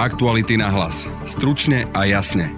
[0.00, 1.12] Aktuality na hlas.
[1.28, 2.48] Stručne a jasne.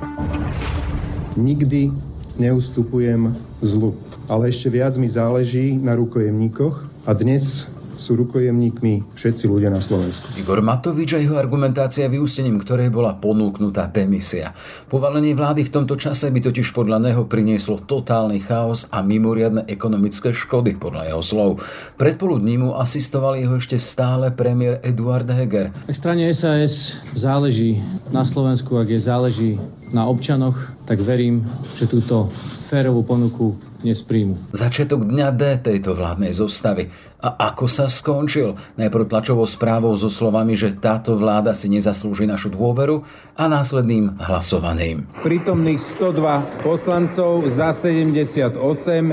[1.34, 1.90] Nikdy
[2.38, 3.98] neustupujem zlu,
[4.30, 7.66] ale ešte viac mi záleží na rukojemníkoch a dnes
[8.02, 10.34] sú rukojemníkmi všetci ľudia na Slovensku.
[10.34, 14.50] Igor Matovič a jeho argumentácia vyústením ktorej bola ponúknutá demisia.
[14.90, 20.34] Povalenie vlády v tomto čase by totiž podľa neho prinieslo totálny chaos a mimoriadne ekonomické
[20.34, 21.50] škody podľa jeho slov.
[21.94, 25.70] Predpoludní mu asistoval jeho ešte stále premiér Eduard Heger.
[25.86, 27.78] Ak strane SAS záleží
[28.10, 29.52] na Slovensku, ak je záleží
[29.94, 30.58] na občanoch,
[30.88, 31.46] tak verím,
[31.78, 32.26] že túto
[32.66, 34.38] férovú ponuku dnes príjmu.
[34.54, 36.88] Začiatok dňa D tejto vládnej zostavy.
[37.18, 38.54] A ako sa skončil?
[38.78, 43.02] Najprv tlačovou správou so slovami, že táto vláda si nezaslúži našu dôveru
[43.34, 45.10] a následným hlasovaním.
[45.26, 48.54] Prítomných 102 poslancov za 78,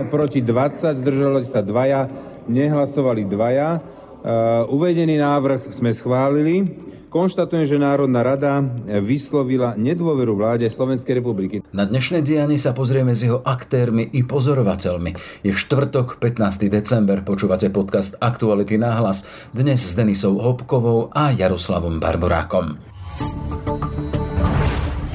[0.07, 2.05] proti 20, zdržali sa dvaja,
[2.45, 3.81] nehlasovali dvaja.
[4.19, 6.67] Uh, uvedený návrh sme schválili.
[7.09, 11.65] Konštatujem, že Národná rada vyslovila nedôveru vláde Slovenskej republiky.
[11.73, 15.41] Na dnešné dianie sa pozrieme s jeho aktérmi i pozorovateľmi.
[15.41, 16.69] Je štvrtok, 15.
[16.69, 19.25] december, počúvate podcast Aktuality na hlas.
[19.49, 22.77] Dnes s Denisou Hopkovou a Jaroslavom Barborákom.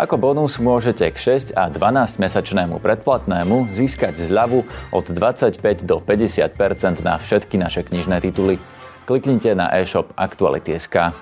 [0.00, 1.16] Ako bonus môžete k
[1.52, 4.64] 6 a 12 mesačnému predplatnému získať zľavu
[4.96, 8.56] od 25 do 50% na všetky naše knižné tituly.
[9.04, 11.12] Kliknite na e-shop Aktuality.sk.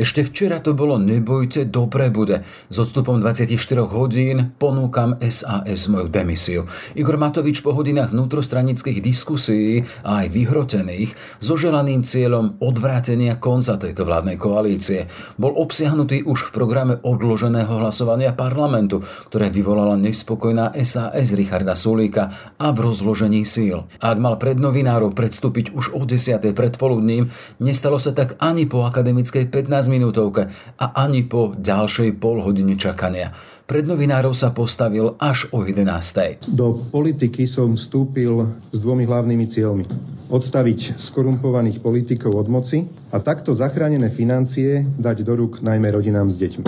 [0.00, 2.40] Ešte včera to bolo nebojte, dobre bude.
[2.72, 3.52] S odstupom 24
[3.84, 6.64] hodín ponúkam SAS moju demisiu.
[6.96, 14.08] Igor Matovič po hodinách vnútrostranických diskusí a aj vyhrotených so želaným cieľom odvrátenia konca tejto
[14.08, 15.04] vládnej koalície
[15.36, 22.72] bol obsiahnutý už v programe odloženého hlasovania parlamentu, ktoré vyvolala nespokojná SAS Richarda Sulíka a
[22.72, 23.84] v rozložení síl.
[24.00, 26.40] Ak mal pred novinárov predstúpiť už o 10.
[26.56, 27.28] predpoludním,
[27.60, 30.46] nestalo sa tak ani po akademickej 15 minútovke
[30.78, 33.34] a ani po ďalšej pol hodine čakania.
[33.70, 36.50] Pred novinárov sa postavil až o 11.
[36.50, 39.86] Do politiky som vstúpil s dvomi hlavnými cieľmi.
[40.26, 46.38] Odstaviť skorumpovaných politikov od moci a takto zachránené financie dať do rúk najmä rodinám s
[46.42, 46.66] deťmi.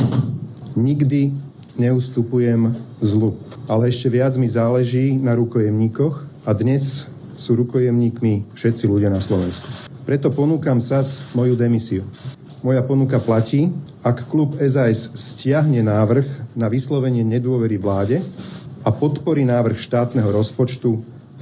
[0.79, 1.21] Nikdy
[1.79, 2.71] neustupujem
[3.03, 3.35] zlu,
[3.67, 9.91] ale ešte viac mi záleží na rukojemníkoch a dnes sú rukojemníkmi všetci ľudia na Slovensku.
[10.07, 12.07] Preto ponúkam SAS moju demisiu.
[12.63, 13.75] Moja ponuka platí,
[14.07, 18.23] ak klub SAS stiahne návrh na vyslovenie nedôvery vláde
[18.87, 20.91] a podporí návrh štátneho rozpočtu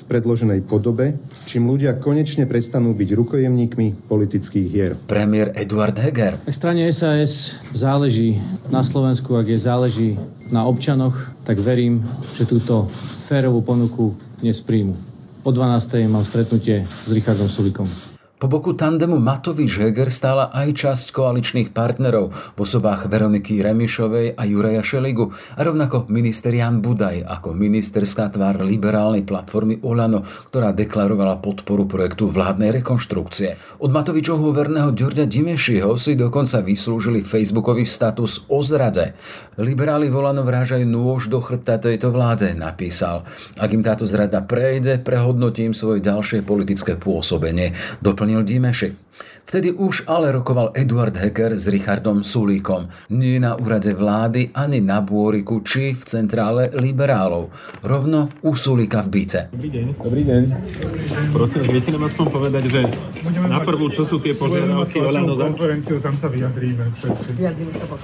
[0.00, 4.97] v predloženej podobe, čím ľudia konečne prestanú byť rukojemníkmi politických hier.
[4.97, 6.41] Premiér Eduard Heger.
[6.41, 8.41] Ak strane SAS záleží
[8.72, 10.10] na Slovensku, ak je záleží
[10.48, 12.00] na občanoch, tak verím,
[12.32, 12.88] že túto
[13.28, 14.97] férovú ponuku dnes príjmu.
[15.44, 16.00] O 12.
[16.08, 18.09] mám stretnutie s Richardom Sulikom.
[18.41, 24.81] Po boku tandemu Matovič-Heger stála aj časť koaličných partnerov v osobách Veroniky Remišovej a Juraja
[24.81, 31.84] Šeligu a rovnako minister Jan Budaj ako ministerská tvár liberálnej platformy Olano, ktorá deklarovala podporu
[31.84, 33.61] projektu vládnej rekonštrukcie.
[33.77, 39.12] Od Matovičovho verného Ďorďa Dimešiho si dokonca vyslúžili facebookový status o zrade.
[39.61, 43.21] Liberáli Volano vrážajú nôž do chrbta tejto vláde, napísal.
[43.61, 47.77] Ak im táto zrada prejde, prehodnotím svoje ďalšie politické pôsobenie.
[48.00, 48.95] Doplň Daniel Dimeshi.
[49.50, 52.87] Vtedy už ale rokoval Eduard Hecker s Richardom Sulíkom.
[53.10, 57.50] Nie na úrade vlády, ani na Bôriku, či v centrále liberálov.
[57.82, 59.41] Rovno u Sulíka v byte.
[59.50, 59.84] Dobrý deň.
[59.99, 60.43] Dobrý deň.
[61.34, 62.81] Prosím, viete nám aspoň povedať, že
[63.50, 65.50] na prvú, čo sú tie požiadavky Olano za...
[65.50, 66.94] konferenciu, tam sa vyjadríme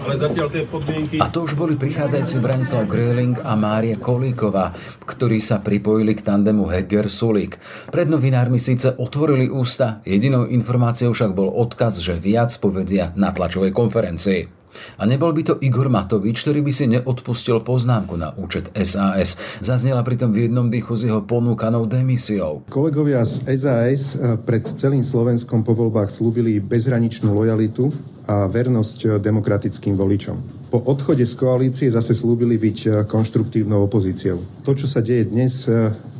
[0.02, 1.22] Ale zatiaľ tie podmienky...
[1.22, 4.74] A to už boli prichádzajúci Branislav Gröling a Mária Kolíková,
[5.06, 7.56] ktorí sa pripojili k tandemu Heger-Sulík.
[7.94, 13.76] Pred novinármi síce otvorili ústa, jedinou informáciou však bol odkaz, že viac povedia na tlačovej
[13.76, 14.56] konferencii.
[15.00, 19.40] A nebol by to Igor Matovič, ktorý by si neodpustil poznámku na účet SAS.
[19.64, 22.64] Zaznela pritom v jednom dýchu s jeho ponúkanou demisiou.
[22.68, 27.88] Kolegovia z SAS eh, pred celým Slovenskom po voľbách slúbili bezhraničnú lojalitu
[28.28, 30.55] a vernosť eh, demokratickým voličom.
[30.66, 34.42] Po odchode z koalície zase slúbili byť eh, konštruktívnou opozíciou.
[34.66, 35.70] To, čo sa deje dnes,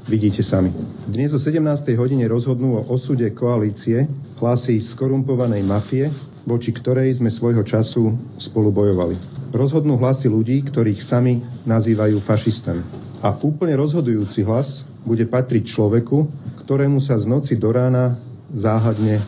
[0.07, 0.71] vidíte sami.
[1.11, 1.59] Dnes o 17.
[1.99, 4.07] hodine rozhodnú o osude koalície
[4.39, 6.07] hlasy skorumpovanej mafie,
[6.47, 9.19] voči ktorej sme svojho času spolu bojovali.
[9.51, 12.83] Rozhodnú hlasy ľudí, ktorých sami nazývajú fašistami.
[13.27, 16.31] A úplne rozhodujúci hlas bude patriť človeku,
[16.63, 18.15] ktorému sa z noci do rána
[18.55, 19.19] záhadne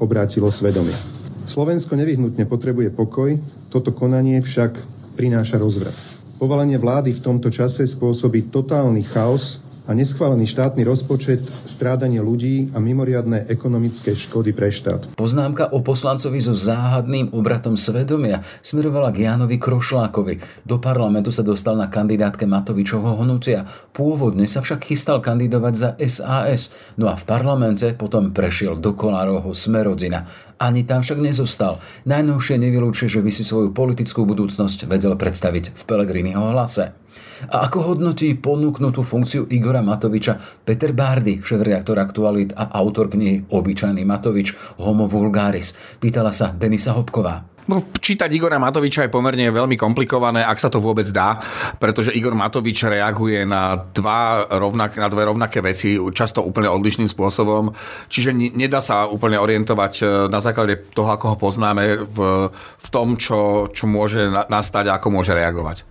[0.00, 1.15] obrátilo svedomie.
[1.46, 3.38] Slovensko nevyhnutne potrebuje pokoj,
[3.70, 4.82] toto konanie však
[5.14, 5.94] prináša rozvrat.
[6.36, 12.82] Povalenie vlády v tomto čase spôsobí totálny chaos a neschválený štátny rozpočet, strádanie ľudí a
[12.82, 15.14] mimoriadné ekonomické škody pre štát.
[15.14, 20.66] Poznámka o poslancovi so záhadným obratom svedomia smerovala k Jánovi Krošlákovi.
[20.66, 23.64] Do parlamentu sa dostal na kandidátke Matovičovho hnutia.
[23.94, 29.54] Pôvodne sa však chystal kandidovať za SAS, no a v parlamente potom prešiel do Kolárovho
[29.54, 30.26] Smerodzina.
[30.58, 31.78] Ani tam však nezostal.
[32.08, 37.05] Najnovšie nevylúčuje, že by si svoju politickú budúcnosť vedel predstaviť v Pelegriniho hlase.
[37.50, 44.04] A ako hodnotí ponúknutú funkciu Igora Matoviča Peter Bárdy, šéf-reaktor Aktualit a autor knihy Obyčajný
[44.04, 45.72] Matovič Homo vulgaris?
[45.98, 47.55] Pýtala sa Denisa Hopková.
[47.66, 51.42] No, čítať Igora Matoviča je pomerne veľmi komplikované, ak sa to vôbec dá,
[51.82, 57.74] pretože Igor Matovič reaguje na, dva rovnak, na dve rovnaké veci, často úplne odlišným spôsobom,
[58.06, 62.18] čiže nedá sa úplne orientovať e, na základe toho, ako ho poznáme v,
[62.54, 65.82] v tom, čo, čo môže nastať a ako môže reagovať.
[65.82, 65.84] E,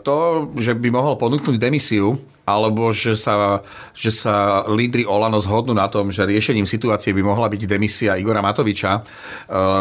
[0.00, 2.16] to, že by mohol ponúknuť demisiu,
[2.46, 7.50] alebo že sa, že sa lídry Olano zhodnú na tom, že riešením situácie by mohla
[7.50, 9.04] byť demisia Igora Matoviča, eh,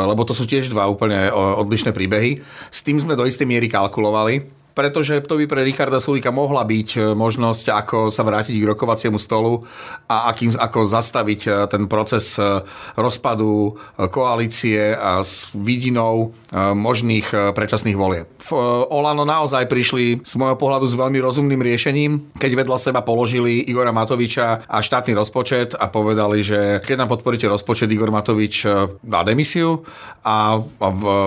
[0.09, 2.41] lebo to sú tiež dva úplne odlišné príbehy.
[2.73, 6.89] S tým sme do istej miery kalkulovali pretože to by pre Richarda Sulika mohla byť
[6.93, 9.63] e, možnosť, ako sa vrátiť k rokovaciemu stolu
[10.11, 12.59] a akým, ako zastaviť e, ten proces e,
[12.99, 13.79] rozpadu
[14.11, 18.27] koalície a s vidinou možných predčasných volieb.
[18.43, 18.51] V
[18.91, 23.95] Olano naozaj prišli z môjho pohľadu s veľmi rozumným riešením, keď vedľa seba položili Igora
[23.95, 28.67] Matoviča a štátny rozpočet a povedali, že keď nám podporíte rozpočet, Igor Matovič
[29.03, 29.87] dá demisiu
[30.25, 30.59] a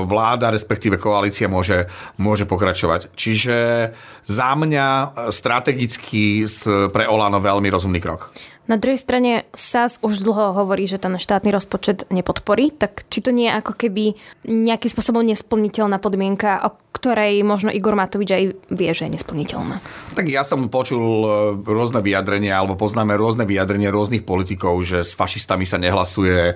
[0.05, 1.89] vláda, respektíve koalícia môže,
[2.21, 3.13] môže pokračovať.
[3.17, 3.95] Čiže Čiže
[4.27, 6.43] za mňa e, strategicky
[6.91, 8.35] pre Olano veľmi rozumný krok.
[8.69, 13.33] Na druhej strane SAS už dlho hovorí, že ten štátny rozpočet nepodporí, tak či to
[13.33, 14.13] nie je ako keby
[14.45, 18.45] nejakým spôsobom nesplniteľná podmienka, o ktorej možno Igor Matovič aj
[18.75, 19.79] vie, že je nesplniteľná?
[20.19, 21.29] Tak ja som počul e,
[21.63, 26.55] rôzne vyjadrenia, alebo poznáme rôzne vyjadrenia rôznych politikov, že s fašistami sa nehlasuje, e,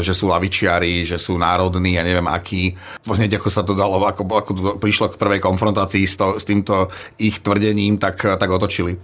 [0.00, 2.72] že sú lavičiari, že sú národní, ja neviem akí.
[3.04, 6.48] Hneď ako sa to dalo, ako, ako to prišlo k prvej konfrontácii s, to, s
[6.48, 6.88] týmto
[7.20, 8.96] ich tvrdením, tak, tak otočili.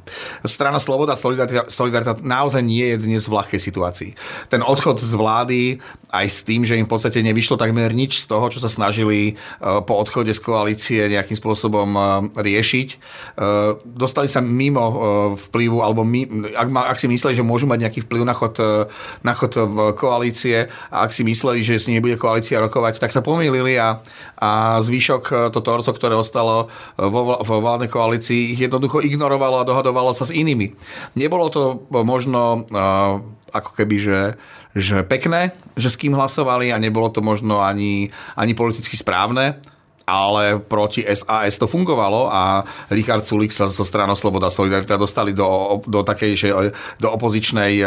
[0.43, 4.11] Strana Sloboda, Solidarita, Solidarita naozaj nie je dnes v ľahkej situácii.
[4.49, 5.61] Ten odchod z vlády
[6.13, 9.33] aj s tým, že im v podstate nevyšlo takmer nič z toho, čo sa snažili
[9.33, 9.33] e,
[9.85, 12.01] po odchode z koalície nejakým spôsobom e,
[12.37, 12.89] riešiť.
[12.93, 12.97] E,
[13.85, 14.85] dostali sa mimo
[15.37, 18.57] vplyvu, alebo my, ak, si mysleli, že môžu mať nejaký vplyv na chod,
[19.25, 19.57] na chod
[19.97, 24.05] koalície a ak si mysleli, že s nimi bude koalícia rokovať, tak sa pomýlili a,
[24.37, 26.69] a zvyšok to torco, ktoré ostalo
[27.01, 30.77] vo, vo vládnej koalícii, ich jednoducho ignorovalo a dohadovalo sa s inými.
[31.17, 33.19] Nebolo to možno možno uh,
[33.51, 34.21] ako keby, že,
[34.79, 39.59] že pekné, že s kým hlasovali a nebolo to možno ani, ani politicky správne,
[40.07, 42.63] ale proti SAS to fungovalo a
[42.95, 46.55] Richard Sulik sa zo stranou Sloboda Solidarita dostali do, do takej,
[46.99, 47.83] do opozičnej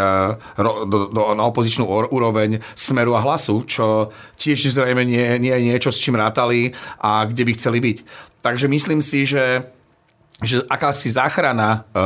[0.59, 5.99] do, do, na opozičnú úroveň smeru a hlasu, čo tiež zrejme nie, nie niečo, s
[5.99, 7.97] čím rátali a kde by chceli byť.
[8.43, 9.74] Takže myslím si, že
[10.43, 11.99] že akási záchrana e,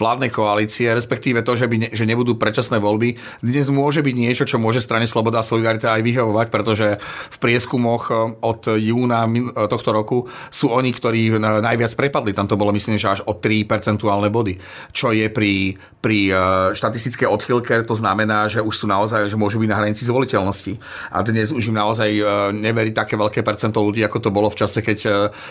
[0.00, 4.48] vládnej koalície, respektíve to, že, by ne, že nebudú predčasné voľby, dnes môže byť niečo,
[4.48, 9.60] čo môže strane Sloboda a Solidarita aj vyhovovať, pretože v prieskumoch e, od júna e,
[9.68, 12.32] tohto roku sú oni, ktorí najviac prepadli.
[12.32, 14.56] Tam to bolo myslím, že až o 3 percentuálne body,
[14.96, 16.32] čo je pri, pri
[16.72, 20.80] štatistickej odchylke, to znamená, že už sú naozaj, že môžu byť na hranici zvoliteľnosti.
[21.12, 22.08] A dnes už im naozaj
[22.56, 24.98] neverí také veľké percento ľudí, ako to bolo v čase, keď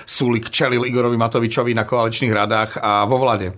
[0.07, 3.51] Sulik čelil Igorovi Matovičovi na na koaličných radách a vo vlade.
[3.51, 3.55] E,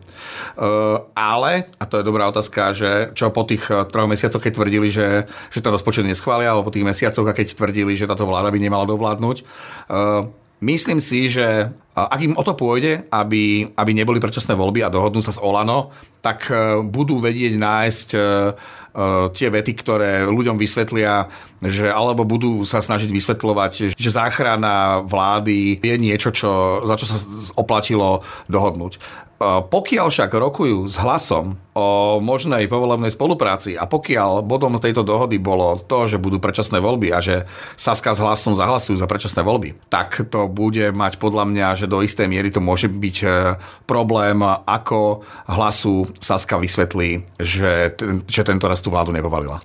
[1.13, 4.89] ale, a to je dobrá otázka, že čo po tých e, troch mesiacoch, keď tvrdili,
[4.89, 8.57] že, že ten rozpočet neschvália, alebo po tých mesiacoch, keď tvrdili, že táto vláda by
[8.57, 9.43] nemala dovládnuť, e,
[10.65, 15.21] Myslím si, že ak im o to pôjde, aby, aby neboli predčasné voľby a dohodnú
[15.21, 15.93] sa s Olano,
[16.25, 16.49] tak
[16.89, 18.07] budú vedieť nájsť
[19.37, 21.29] tie vety, ktoré ľuďom vysvetlia,
[21.61, 27.21] že alebo budú sa snažiť vysvetľovať, že záchrana vlády je niečo, čo, za čo sa
[27.53, 28.97] oplatilo dohodnúť.
[29.43, 35.75] Pokiaľ však rokujú s hlasom o možnej povolebnej spolupráci a pokiaľ bodom tejto dohody bolo
[35.75, 37.43] to, že budú predčasné voľby a že
[37.75, 41.99] Saska s hlasom zahlasujú za predčasné voľby, tak to bude mať podľa mňa, že do
[41.99, 43.27] istej miery to môže byť e,
[43.83, 47.91] problém, ako hlasu Saska vysvetlí, že,
[48.31, 49.59] že tento raz tú vládu nepovalila.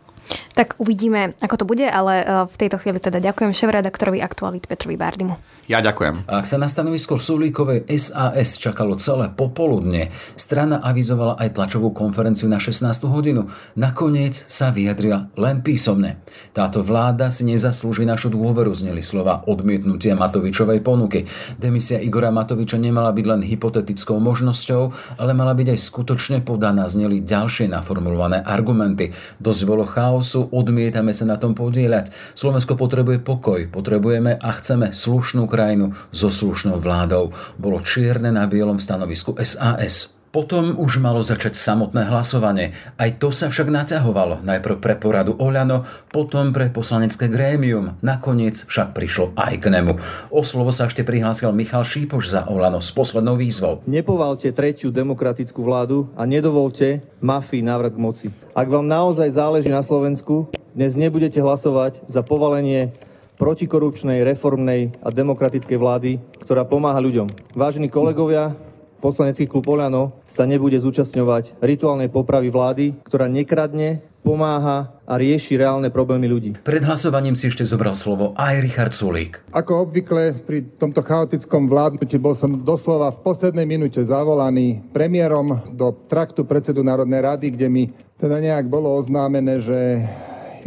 [0.54, 5.00] Tak uvidíme, ako to bude, ale e, v tejto chvíli teda ďakujem šéf-redaktorovi Aktualit Petrovi
[5.00, 5.40] Bárdimu.
[5.70, 6.26] Ja ďakujem.
[6.26, 12.58] Ak sa na stanovisko Sulíkovej SAS čakalo celé popoludne, strana avizovala aj tlačovú konferenciu na
[12.58, 13.06] 16.
[13.06, 13.46] hodinu.
[13.78, 16.18] Nakoniec sa vyjadrila len písomne.
[16.50, 21.30] Táto vláda si nezaslúži našu dôveru, zneli slova odmietnutia Matovičovej ponuky.
[21.54, 24.82] Demisia Igora Matoviča nemala byť len hypotetickou možnosťou,
[25.22, 29.14] ale mala byť aj skutočne podaná, zneli ďalšie naformulované argumenty.
[29.38, 29.86] Dosť bolo
[30.20, 32.12] chaosu, odmietame sa na tom podieľať.
[32.36, 37.32] Slovensko potrebuje pokoj, potrebujeme a chceme slušnú krajinu so slušnou vládou.
[37.56, 40.19] Bolo čierne na bielom stanovisku SAS.
[40.30, 42.70] Potom už malo začať samotné hlasovanie.
[42.94, 44.46] Aj to sa však naťahovalo.
[44.46, 45.82] Najprv pre poradu Oľano,
[46.14, 47.98] potom pre poslanecké grémium.
[47.98, 49.98] Nakoniec však prišlo aj k nemu.
[50.30, 53.82] O slovo sa ešte prihlásil Michal Šípoš za Oľano s poslednou výzvou.
[53.90, 58.26] Nepovalte tretiu demokratickú vládu a nedovolte mafii návrat k moci.
[58.54, 60.46] Ak vám naozaj záleží na Slovensku,
[60.78, 62.94] dnes nebudete hlasovať za povalenie
[63.34, 67.26] protikorupčnej, reformnej a demokratickej vlády, ktorá pomáha ľuďom.
[67.58, 68.54] Vážení kolegovia,
[69.00, 75.88] poslanecký klub Oľano sa nebude zúčastňovať rituálnej popravy vlády, ktorá nekradne, pomáha a rieši reálne
[75.88, 76.50] problémy ľudí.
[76.60, 79.40] Pred hlasovaním si ešte zobral slovo aj Richard Sulík.
[79.56, 85.96] Ako obvykle pri tomto chaotickom vládnutí bol som doslova v poslednej minúte zavolaný premiérom do
[86.06, 87.84] traktu predsedu Národnej rady, kde mi
[88.20, 90.04] teda nejak bolo oznámené, že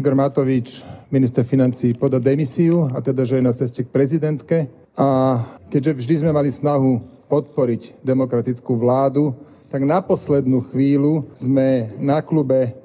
[0.02, 0.82] Igor Matovič,
[1.13, 4.66] minister financí, poda demisiu a teda, že je na ceste k prezidentke.
[4.98, 5.38] A
[5.70, 9.36] keďže vždy sme mali snahu podporiť demokratickú vládu,
[9.74, 12.77] tak na poslednú chvíľu sme na klube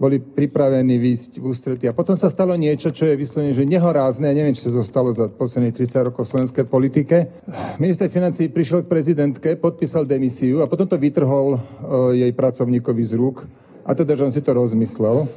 [0.00, 1.84] boli pripravení výjsť v ústretí.
[1.84, 4.32] A potom sa stalo niečo, čo je vyslovene, že nehorázne.
[4.32, 7.28] Ja neviem, či sa stalo za posledných 30 rokov slovenskej politike.
[7.76, 13.12] Minister financí prišiel k prezidentke, podpísal demisiu a potom to vytrhol uh, jej pracovníkovi z
[13.12, 13.44] rúk.
[13.84, 15.28] A teda, že on si to rozmyslel.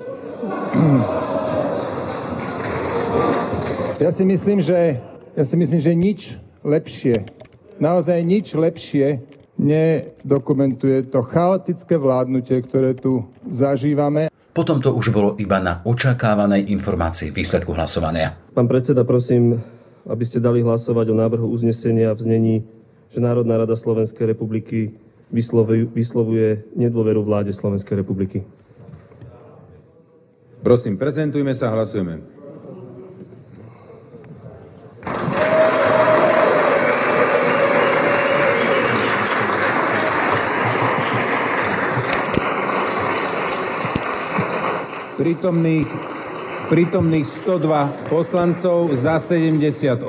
[4.01, 4.99] Ja si myslím, že,
[5.31, 6.19] ja si myslím, že nič
[6.59, 7.23] lepšie
[7.77, 9.21] naozaj nič lepšie
[9.57, 14.33] nedokumentuje to chaotické vládnutie, ktoré tu zažívame.
[14.53, 18.37] Potom to už bolo iba na očakávanej informácii výsledku hlasovania.
[18.53, 19.57] Pán predseda, prosím,
[20.05, 22.55] aby ste dali hlasovať o návrhu uznesenia v znení,
[23.09, 24.93] že Národná rada Slovenskej republiky
[25.33, 28.45] vyslovuje, nedôveru vláde Slovenskej republiky.
[30.61, 32.32] Prosím, prezentujme sa, hlasujeme.
[45.23, 45.87] Prítomných,
[46.67, 50.03] prítomných 102 poslancov, za 78,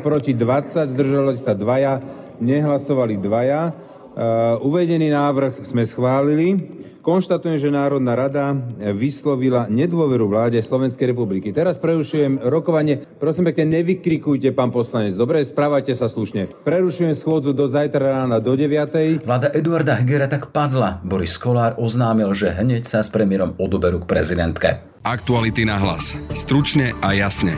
[0.00, 2.00] proti 20, zdržali sa dvaja,
[2.40, 3.76] nehlasovali dvaja.
[4.16, 6.75] Uh, uvedený návrh sme schválili.
[7.06, 8.50] Konštatujem, že Národná rada
[8.90, 11.54] vyslovila nedôveru vláde Slovenskej republiky.
[11.54, 12.98] Teraz prerušujem rokovanie.
[13.22, 15.14] Prosím pekne, nevykrikujte, pán poslanec.
[15.14, 16.50] Dobre, správajte sa slušne.
[16.66, 19.22] Prerušujem schôdzu do zajtra rána do 9.
[19.22, 20.98] Vláda Eduarda Hegera tak padla.
[21.06, 24.82] Boris Kolár oznámil, že hneď sa s premiérom odoberú k prezidentke.
[25.06, 26.18] Aktuality na hlas.
[26.34, 27.54] Stručne a jasne.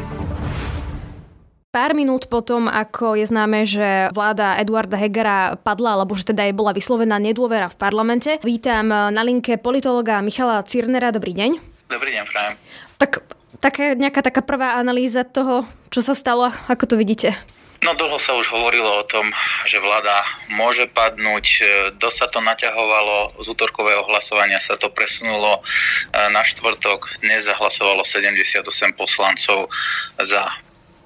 [1.78, 6.50] Pár minút potom, ako je známe, že vláda Eduarda Hegera padla, alebo že teda je
[6.50, 11.14] bola vyslovená nedôvera v parlamente, vítam na linke politologa Michala Cirnera.
[11.14, 11.62] Dobrý deň.
[11.87, 12.58] Dobrý deň, prajem.
[12.99, 13.23] Tak
[13.62, 17.38] taká, nejaká taká prvá analýza toho, čo sa stalo, ako to vidíte?
[17.87, 19.30] No dlho sa už hovorilo o tom,
[19.62, 21.62] že vláda môže padnúť.
[22.02, 25.62] Dosť sa to naťahovalo, z útorkového hlasovania sa to presunulo
[26.11, 27.23] na štvrtok.
[27.23, 28.66] Dnes zahlasovalo 78
[28.99, 29.70] poslancov
[30.18, 30.42] za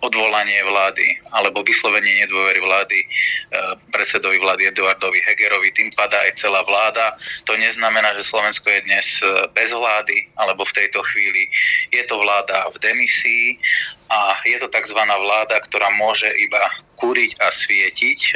[0.03, 3.07] odvolanie vlády alebo vyslovenie nedôvery vlády e,
[3.95, 7.15] predsedovi vlády Eduardovi Hegerovi, tým padá aj celá vláda.
[7.47, 11.47] To neznamená, že Slovensko je dnes e, bez vlády, alebo v tejto chvíli
[11.95, 13.63] je to vláda v demisii
[14.11, 14.99] a je to tzv.
[14.99, 16.61] vláda, ktorá môže iba
[16.99, 18.21] kúriť a svietiť.
[18.27, 18.31] E,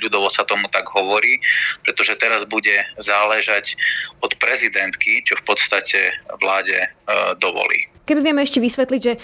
[0.00, 1.36] ľudovo sa tomu tak hovorí,
[1.84, 3.76] pretože teraz bude záležať
[4.24, 6.88] od prezidentky, čo v podstate vláde
[7.36, 7.92] dovolí.
[8.02, 9.14] Keby vieme ešte vysvetliť, že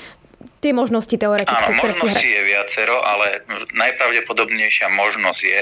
[0.58, 5.60] tie možnosti teoretické, Áno, možnosti je viacero, ale najpravdepodobnejšia možnosť je,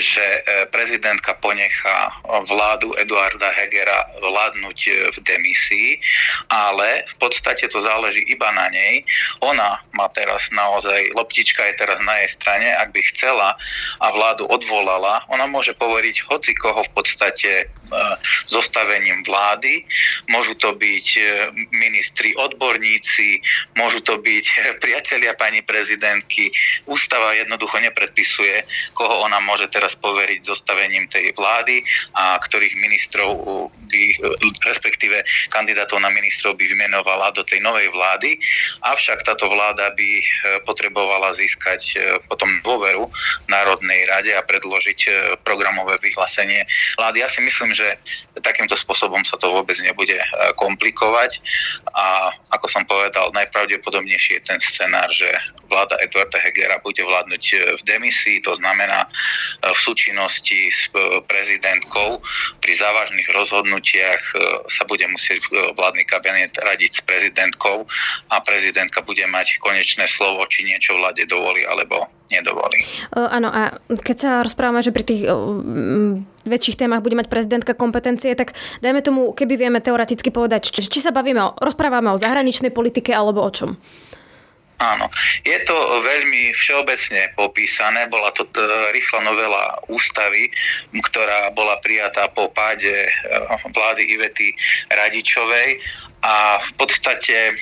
[0.00, 0.40] že e,
[0.72, 2.16] prezidentka ponechá
[2.48, 5.90] vládu Eduarda Hegera vládnuť e, v demisii,
[6.48, 9.04] ale v podstate to záleží iba na nej.
[9.44, 13.56] Ona má teraz naozaj, loptička je teraz na jej strane, ak by chcela
[14.00, 17.50] a vládu odvolala, ona môže poveriť hoci koho v podstate
[18.48, 19.84] zostavením vlády,
[20.30, 21.06] môžu to byť
[21.74, 23.40] ministri odborníci,
[23.78, 26.50] môžu to byť priatelia pani prezidentky.
[26.86, 31.82] Ústava jednoducho nepredpisuje, koho ona môže teraz poveriť zostavením tej vlády
[32.14, 33.30] a ktorých ministrov
[33.88, 34.02] by,
[34.66, 38.36] respektíve kandidátov na ministrov by vymenovala do tej novej vlády.
[38.82, 40.10] Avšak táto vláda by
[40.66, 43.06] potrebovala získať potom dôveru
[43.48, 45.10] Národnej rade a predložiť e,
[45.44, 46.64] programové vyhlásenie
[46.98, 47.22] vlády.
[47.22, 47.83] Ja si myslím, že
[48.42, 50.26] takýmto spôsobom sa to vôbec nebude e,
[50.58, 51.38] komplikovať
[51.94, 55.26] a ako som povedal, najpravdepodobnejší je ten scenár, že
[55.70, 59.06] vláda Eduarda Hegera bude vládnuť e, v demisii, to znamená
[59.64, 60.90] v súčinnosti s
[61.24, 62.20] prezidentkou
[62.60, 64.22] pri závažných rozhodnutiach
[64.68, 65.44] sa bude musieť
[65.76, 67.88] vládny kabinet radiť s prezidentkou
[68.30, 72.80] a prezidentka bude mať konečné slovo, či niečo vláde dovolí alebo nedovolí.
[73.14, 75.22] Áno, a keď sa rozprávame, že pri tých
[76.46, 81.00] väčších témach bude mať prezidentka kompetencie, tak dajme tomu, keby vieme teoreticky povedať, či, či
[81.00, 83.76] sa bavíme o, rozprávame o zahraničnej politike alebo o čom.
[84.82, 85.06] Áno,
[85.46, 88.50] je to veľmi všeobecne popísané, bola to e,
[88.90, 90.50] rýchla novela ústavy,
[90.90, 93.10] ktorá bola prijatá po páde e,
[93.70, 94.50] vlády Ivety
[94.90, 95.78] Radičovej.
[96.24, 97.54] A v podstate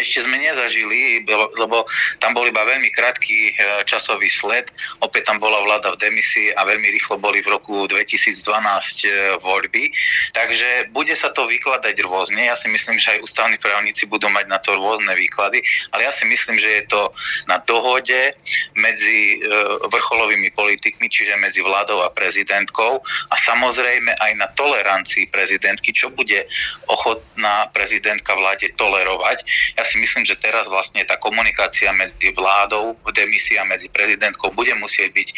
[0.00, 1.84] ešte sme nezažili, lebo
[2.22, 3.52] tam bol iba veľmi krátky e,
[3.84, 4.70] časový sled.
[5.02, 9.08] Opäť tam bola vláda v demisii a veľmi rýchlo boli v roku 2012 e,
[9.42, 9.90] voľby.
[10.34, 12.46] Takže bude sa to vykladať rôzne.
[12.46, 15.62] Ja si myslím, že aj ústavní právnici budú mať na to rôzne výklady,
[15.92, 17.10] ale ja si myslím, že je to
[17.50, 18.32] na dohode
[18.78, 19.48] medzi e,
[19.88, 23.02] vrcholovými politikmi, čiže medzi vládou a prezidentkou
[23.32, 26.44] a samozrejme aj na tolerancii prezidentky, čo bude
[26.86, 29.42] ochotná prezidentka vláde tolerovať.
[29.76, 34.52] Ja si myslím, že teraz vlastne tá komunikácia medzi vládou v demisii a medzi prezidentkou
[34.52, 35.28] bude musieť byť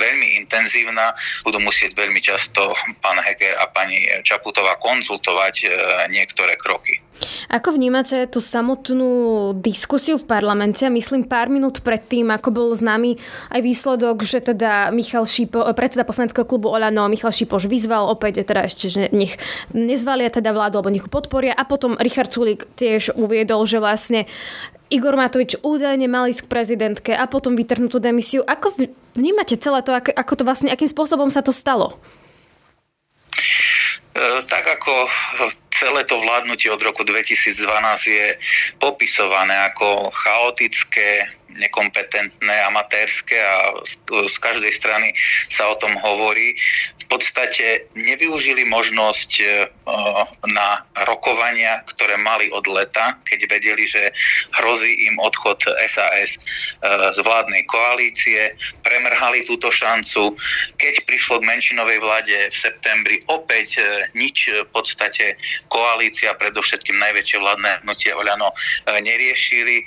[0.00, 1.12] veľmi intenzívna.
[1.44, 2.72] Budú musieť veľmi často
[3.04, 5.68] pán Heger a pani Čaputová konzultovať e,
[6.08, 7.09] niektoré kroky.
[7.50, 10.86] Ako vnímate tú samotnú diskusiu v parlamente?
[10.86, 13.18] Myslím pár minút predtým, ako bol známy
[13.50, 18.66] aj výsledok, že teda Michal Šípo, predseda poslaneckého klubu Olano Michal Šipoš vyzval opäť teda
[18.66, 19.36] ešte, že nech
[19.74, 24.30] nezvalia teda vládu alebo nech ju podporia a potom Richard Sulik tiež uviedol, že vlastne
[24.90, 28.42] Igor Matovič údajne mal ísť k prezidentke a potom vytrhnutú demisiu.
[28.42, 28.74] Ako
[29.14, 31.94] vnímate celé to, ako to vlastne, akým spôsobom sa to stalo?
[34.18, 34.92] E, tak ako
[35.80, 37.56] celé to vládnutie od roku 2012
[38.04, 38.36] je
[38.76, 43.74] popisované ako chaotické, nekompetentné, amatérske a
[44.06, 45.10] z každej strany
[45.50, 46.54] sa o tom hovorí.
[47.10, 49.44] V podstate nevyužili možnosť e,
[50.46, 54.14] na rokovania, ktoré mali od leta, keď vedeli, že
[54.62, 55.58] hrozí im odchod
[55.90, 56.40] SAS e,
[57.10, 58.54] z vládnej koalície,
[58.86, 60.38] premrhali túto šancu.
[60.78, 65.34] Keď prišlo k menšinovej vláde v septembri, opäť e, nič v podstate
[65.70, 68.50] koalícia, predovšetkým najväčšie vládne hnutie Oľano
[68.90, 69.86] neriešili,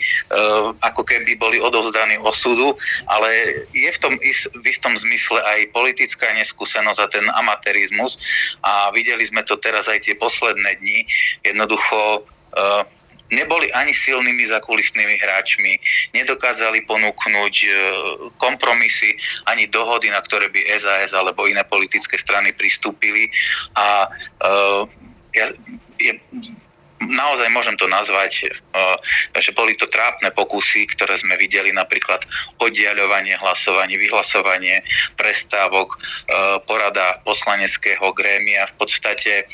[0.80, 2.80] ako keby boli odovzdaní osudu,
[3.12, 3.30] ale
[3.76, 8.16] je v tom v istom zmysle aj politická neskúsenosť a ten amatérizmus
[8.64, 11.04] a videli sme to teraz aj tie posledné dni.
[11.44, 12.84] Jednoducho uh,
[13.34, 15.74] neboli ani silnými zakulisnými hráčmi,
[16.14, 17.68] nedokázali ponúknuť e,
[18.38, 19.18] kompromisy
[19.50, 23.34] ani dohody, na ktoré by SAS alebo iné politické strany pristúpili.
[23.74, 24.06] A
[25.34, 25.46] ja,
[26.00, 26.14] je,
[27.10, 32.24] naozaj môžem to nazvať, e, že boli to trápne pokusy, ktoré sme videli napríklad
[32.64, 34.80] oddiaľovanie hlasovanie, vyhlasovanie
[35.20, 35.98] prestávok, e,
[36.64, 38.70] porada poslaneckého grémia.
[38.78, 39.46] V podstate e,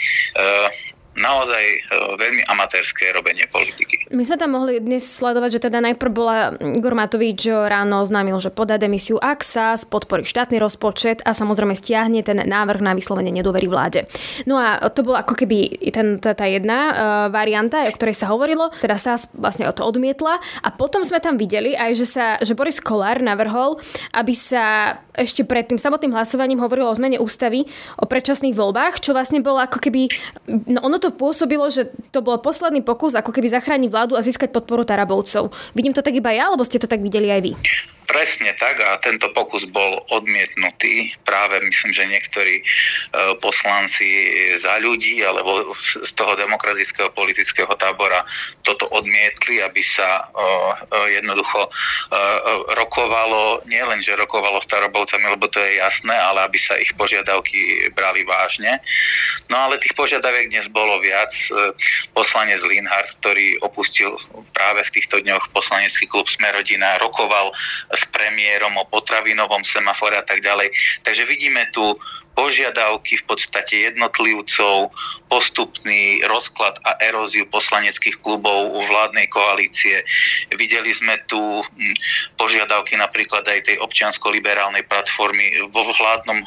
[1.17, 1.79] naozaj e,
[2.17, 4.09] veľmi amatérske robenie politiky.
[4.13, 8.49] My sme tam mohli dnes sledovať, že teda najprv bola Igor Matovič ráno oznámil, že
[8.49, 14.09] podá demisiu, sa podporí štátny rozpočet a samozrejme stiahne ten návrh na vyslovenie nedôvery vláde.
[14.45, 16.93] No a to bola ako keby ten, tá, tá jedna uh,
[17.31, 21.39] varianta, o ktorej sa hovorilo, teda sa vlastne o to odmietla a potom sme tam
[21.39, 23.79] videli aj, že, sa, že Boris Kolár navrhol,
[24.11, 27.67] aby sa ešte pred tým samotným hlasovaním hovorilo o zmene ústavy,
[27.99, 30.09] o predčasných voľbách, čo vlastne bolo ako keby,
[30.71, 34.21] no ono to to pôsobilo, že to bol posledný pokus ako keby zachrániť vládu a
[34.21, 35.49] získať podporu Tarabovcov.
[35.73, 37.51] Vidím to tak iba ja, alebo ste to tak videli aj vy?
[38.09, 41.13] Presne tak a tento pokus bol odmietnutý.
[41.29, 42.63] Práve myslím, že niektorí e,
[43.37, 44.09] poslanci
[44.57, 48.25] za ľudí alebo z toho demokratického politického tábora
[48.65, 50.41] toto odmietli, aby sa e,
[50.89, 51.69] e, jednoducho
[52.73, 56.89] rokovalo, nie len, že rokovalo s Tarabovcami, lebo to je jasné, ale aby sa ich
[56.97, 58.81] požiadavky brali vážne.
[59.53, 61.29] No ale tých požiadaviek dnes bolo viac.
[62.17, 64.17] Poslanec Linhard, ktorý opustil
[64.57, 67.53] práve v týchto dňoch poslanecký klub Smerodina, rokoval
[67.99, 70.71] s premiérom o potravinovom semafore a tak ďalej.
[71.03, 71.83] Takže vidíme tu
[72.37, 74.93] požiadavky v podstate jednotlivcov,
[75.29, 80.01] postupný rozklad a eróziu poslaneckých klubov u vládnej koalície.
[80.57, 81.95] Videli sme tu hm,
[82.41, 86.41] požiadavky napríklad aj tej občiansko-liberálnej platformy vo vládnom,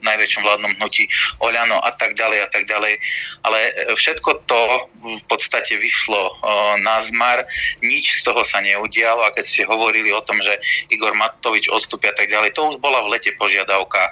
[0.00, 1.04] najväčšom vládnom hnutí
[1.44, 2.96] Oľano a tak ďalej a tak ďalej.
[3.44, 4.60] Ale e, všetko to
[5.04, 6.40] v podstate vyšlo
[6.80, 7.44] na zmar,
[7.84, 10.56] nič z toho sa neudialo a keď ste hovorili o tom, že
[10.88, 14.08] Igor Matovič odstúpia a tak ďalej, to už bola v lete požiadavka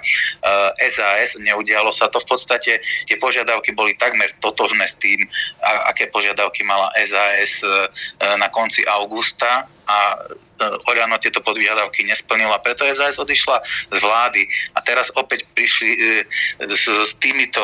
[1.21, 2.19] SAS, e, neudialo sa to.
[2.23, 5.19] V podstate, tie požiadavky boli takmer totožné s tým,
[5.89, 7.67] aké požiadavky mala SAS e,
[8.37, 9.67] na konci augusta.
[9.83, 10.39] A e,
[10.87, 13.59] Oľano tieto podvyhľadávky nesplnila, preto SAS odišla
[13.91, 14.47] z vlády.
[14.75, 16.23] A teraz opäť prišli e,
[16.71, 17.61] s týmito,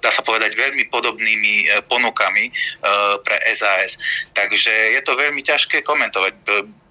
[0.00, 2.50] dá sa povedať, veľmi podobnými ponukami
[3.22, 3.98] pre SAS.
[4.34, 6.34] Takže je to veľmi ťažké komentovať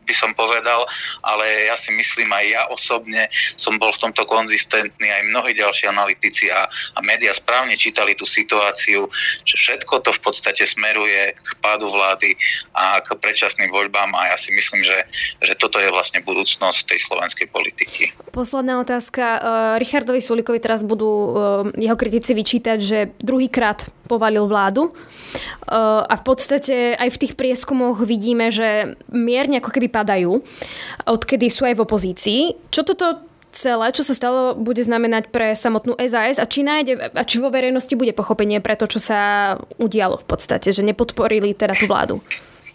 [0.06, 0.86] by som povedal,
[1.26, 5.90] ale ja si myslím aj ja osobne som bol v tomto konzistentný, aj mnohí ďalší
[5.90, 9.10] analytici a, a médiá správne čítali tú situáciu,
[9.44, 12.38] že všetko to v podstate smeruje k pádu vlády
[12.76, 14.98] a k predčasným voľbám a ja si myslím, že,
[15.42, 18.14] že toto je vlastne budúcnosť tej slovenskej politiky.
[18.36, 19.24] Posledná otázka.
[19.24, 19.40] E,
[19.80, 21.30] Richardovi Sulikovi teraz budú e,
[21.80, 24.92] jeho kritici vyčítať, že druhýkrát povalil vládu.
[24.92, 24.94] E,
[26.04, 30.44] a v podstate aj v tých prieskumoch vidíme, že mierne ako keby padajú,
[31.08, 32.42] odkedy sú aj v opozícii.
[32.68, 33.24] Čo toto
[33.56, 37.48] celé, čo sa stalo, bude znamenať pre samotnú SAS a či, nájde, a či vo
[37.48, 42.20] verejnosti bude pochopenie pre to, čo sa udialo v podstate, že nepodporili teda tú vládu?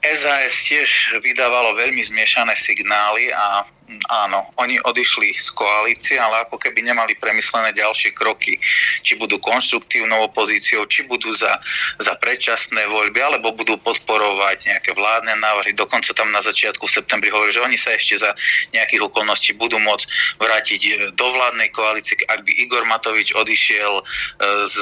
[0.01, 3.69] SAS tiež vydávalo veľmi zmiešané signály a
[4.07, 8.59] áno, oni odišli z koalície, ale ako keby nemali premyslené ďalšie kroky,
[9.03, 11.59] či budú konštruktívnou opozíciou, či budú za,
[11.99, 15.75] za predčasné voľby, alebo budú podporovať nejaké vládne návrhy.
[15.75, 18.31] Dokonca tam na začiatku v septembri hovorí, že oni sa ešte za
[18.71, 20.07] nejakých okolností budú môcť
[20.39, 20.81] vrátiť
[21.19, 24.05] do vládnej koalície, ak by Igor Matovič odišiel e,
[24.71, 24.79] z,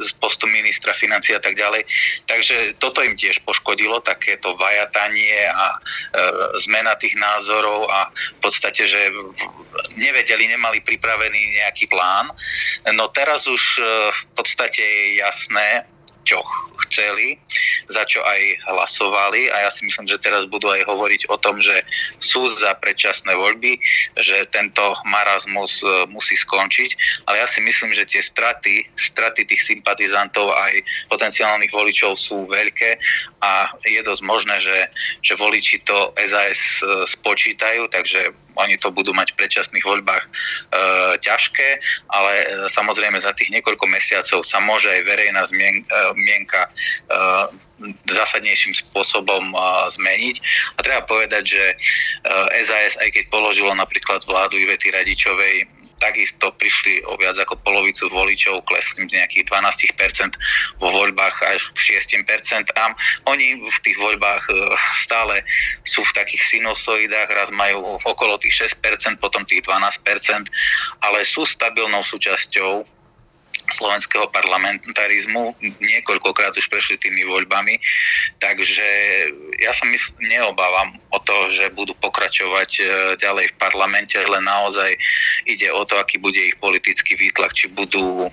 [0.00, 1.84] z postu ministra financí a tak ďalej.
[2.24, 5.78] Takže toto im tiež poškodilo, takéto vajatanie a e,
[6.64, 9.00] zmena tých názorov a v podstate, že
[9.98, 12.30] nevedeli, nemali pripravený nejaký plán.
[12.94, 15.86] No teraz už e, v podstate je jasné,
[16.24, 16.40] čo
[16.88, 17.38] chceli,
[17.88, 19.48] za čo aj hlasovali.
[19.52, 21.74] A ja si myslím, že teraz budú aj hovoriť o tom, že
[22.18, 23.78] sú za predčasné voľby,
[24.18, 26.90] že tento marazmus e, musí skončiť,
[27.30, 30.82] ale ja si myslím, že tie straty, straty tých sympatizantov aj
[31.12, 32.98] potenciálnych voličov sú veľké
[33.44, 34.78] a je dosť možné, že,
[35.20, 40.30] že voliči to SAS e, spočítajú, takže oni to budú mať v predčasných voľbách e,
[41.20, 41.68] ťažké,
[42.10, 45.84] ale e, samozrejme za tých niekoľko mesiacov sa môže aj verejná zmien, e,
[46.18, 46.70] mienka e,
[48.06, 49.50] zásadnejším spôsobom
[49.98, 50.36] zmeniť.
[50.78, 51.64] A treba povedať, že
[52.62, 58.64] SAS, aj keď položilo napríklad vládu Ivety Radičovej takisto prišli o viac ako polovicu voličov,
[58.66, 60.34] klesli nejakých 12%
[60.82, 62.70] vo voľbách až k 6%.
[63.30, 64.54] Oni v tých voľbách e,
[65.00, 65.42] stále
[65.86, 70.48] sú v takých sinusoidách, raz majú okolo tých 6%, potom tých 12%,
[71.02, 72.84] ale sú stabilnou súčasťou
[73.72, 75.56] slovenského parlamentarizmu.
[75.80, 77.80] Niekoľkokrát už prešli tými voľbami,
[78.44, 78.86] takže
[79.56, 82.82] ja sa mysl- neobávam o to, že budú pokračovať e,
[83.16, 84.92] ďalej v parlamente, len naozaj
[85.48, 88.28] ide o to, aký bude ich politický výtlak, či budú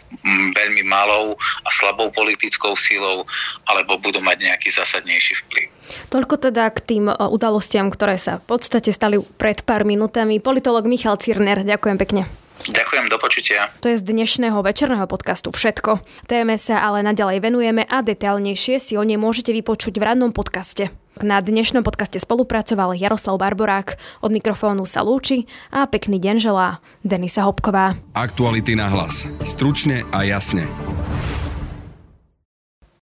[0.57, 3.23] veľmi malou a slabou politickou sílou,
[3.69, 5.65] alebo budú mať nejaký zásadnejší vplyv.
[6.11, 10.43] Toľko teda k tým e, udalostiam, ktoré sa v podstate stali pred pár minútami.
[10.43, 12.40] Politolog Michal Cirner, ďakujem pekne.
[12.71, 13.67] Ďakujem, do počutia.
[13.83, 15.99] To je z dnešného večerného podcastu všetko.
[16.31, 20.87] Téme sa ale naďalej venujeme a detailnejšie si o nej môžete vypočuť v radnom podcaste.
[21.19, 27.43] Na dnešnom podcaste spolupracoval Jaroslav Barborák, od mikrofónu sa lúči a pekný deň želá Denisa
[27.43, 27.99] Hopková.
[28.15, 29.27] Aktuality na hlas.
[29.43, 30.63] Stručne a jasne.